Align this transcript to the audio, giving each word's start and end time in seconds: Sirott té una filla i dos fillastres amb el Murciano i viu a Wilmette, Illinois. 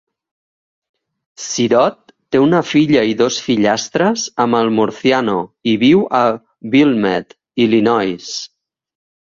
Sirott 1.47 2.13
té 2.35 2.41
una 2.45 2.61
filla 2.69 3.03
i 3.11 3.15
dos 3.21 3.37
fillastres 3.49 4.25
amb 4.47 4.61
el 4.63 4.75
Murciano 4.79 5.37
i 5.75 5.77
viu 5.89 6.03
a 6.23 6.27
Wilmette, 6.75 7.43
Illinois. 7.69 8.35